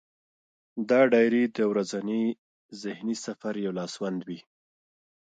[0.89, 2.23] دا ډایري د ورځني
[2.81, 4.39] ذهني سفر یو لاسوند وي.